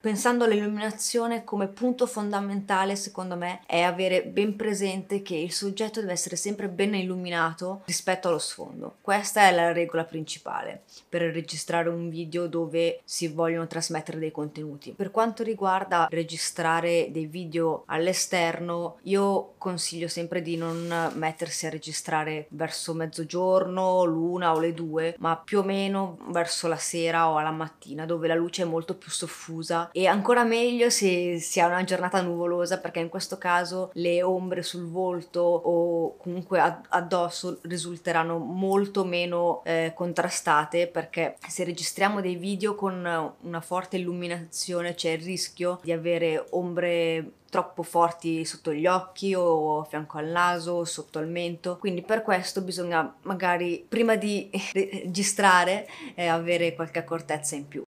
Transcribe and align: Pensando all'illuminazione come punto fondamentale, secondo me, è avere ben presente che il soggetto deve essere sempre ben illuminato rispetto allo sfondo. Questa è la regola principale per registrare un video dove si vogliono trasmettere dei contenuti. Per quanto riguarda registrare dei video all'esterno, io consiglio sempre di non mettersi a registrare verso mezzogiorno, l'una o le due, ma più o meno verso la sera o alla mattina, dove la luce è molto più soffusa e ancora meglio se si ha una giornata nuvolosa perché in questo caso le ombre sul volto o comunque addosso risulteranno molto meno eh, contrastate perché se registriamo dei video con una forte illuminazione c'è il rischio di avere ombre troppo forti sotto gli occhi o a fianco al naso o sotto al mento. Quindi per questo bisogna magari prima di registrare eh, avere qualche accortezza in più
Pensando 0.00 0.44
all'illuminazione 0.44 1.42
come 1.42 1.66
punto 1.66 2.06
fondamentale, 2.06 2.94
secondo 2.94 3.34
me, 3.34 3.62
è 3.66 3.80
avere 3.80 4.22
ben 4.22 4.54
presente 4.54 5.22
che 5.22 5.34
il 5.34 5.50
soggetto 5.52 5.98
deve 5.98 6.12
essere 6.12 6.36
sempre 6.36 6.68
ben 6.68 6.94
illuminato 6.94 7.82
rispetto 7.86 8.28
allo 8.28 8.38
sfondo. 8.38 8.98
Questa 9.00 9.48
è 9.48 9.52
la 9.52 9.72
regola 9.72 10.04
principale 10.04 10.84
per 11.08 11.22
registrare 11.22 11.88
un 11.88 12.10
video 12.10 12.46
dove 12.46 13.00
si 13.02 13.26
vogliono 13.26 13.66
trasmettere 13.66 14.20
dei 14.20 14.30
contenuti. 14.30 14.92
Per 14.92 15.10
quanto 15.10 15.42
riguarda 15.42 16.06
registrare 16.08 17.08
dei 17.10 17.26
video 17.26 17.82
all'esterno, 17.86 18.98
io 19.02 19.54
consiglio 19.58 20.06
sempre 20.06 20.42
di 20.42 20.56
non 20.56 21.10
mettersi 21.16 21.66
a 21.66 21.70
registrare 21.70 22.46
verso 22.50 22.94
mezzogiorno, 22.94 24.04
l'una 24.04 24.54
o 24.54 24.60
le 24.60 24.74
due, 24.74 25.16
ma 25.18 25.36
più 25.36 25.58
o 25.58 25.64
meno 25.64 26.18
verso 26.28 26.68
la 26.68 26.76
sera 26.76 27.28
o 27.28 27.36
alla 27.36 27.50
mattina, 27.50 28.06
dove 28.06 28.28
la 28.28 28.36
luce 28.36 28.62
è 28.62 28.64
molto 28.64 28.94
più 28.94 29.10
soffusa 29.10 29.86
e 29.92 30.06
ancora 30.06 30.44
meglio 30.44 30.90
se 30.90 31.38
si 31.38 31.60
ha 31.60 31.66
una 31.66 31.84
giornata 31.84 32.20
nuvolosa 32.20 32.78
perché 32.78 33.00
in 33.00 33.08
questo 33.08 33.38
caso 33.38 33.90
le 33.94 34.22
ombre 34.22 34.62
sul 34.62 34.88
volto 34.88 35.40
o 35.40 36.16
comunque 36.16 36.60
addosso 36.88 37.60
risulteranno 37.62 38.38
molto 38.38 39.04
meno 39.04 39.62
eh, 39.64 39.92
contrastate 39.94 40.86
perché 40.86 41.36
se 41.46 41.64
registriamo 41.64 42.20
dei 42.20 42.36
video 42.36 42.74
con 42.74 43.34
una 43.40 43.60
forte 43.60 43.96
illuminazione 43.96 44.94
c'è 44.94 45.10
il 45.10 45.22
rischio 45.22 45.80
di 45.82 45.92
avere 45.92 46.46
ombre 46.50 47.32
troppo 47.50 47.82
forti 47.82 48.44
sotto 48.44 48.72
gli 48.72 48.86
occhi 48.86 49.34
o 49.34 49.80
a 49.80 49.84
fianco 49.84 50.18
al 50.18 50.26
naso 50.26 50.72
o 50.72 50.84
sotto 50.84 51.18
al 51.18 51.28
mento. 51.28 51.78
Quindi 51.78 52.02
per 52.02 52.22
questo 52.22 52.60
bisogna 52.60 53.14
magari 53.22 53.84
prima 53.88 54.16
di 54.16 54.50
registrare 54.72 55.88
eh, 56.14 56.26
avere 56.26 56.74
qualche 56.74 56.98
accortezza 56.98 57.54
in 57.54 57.66
più 57.66 57.82